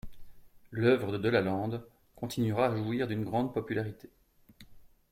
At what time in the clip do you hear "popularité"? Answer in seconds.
3.53-4.09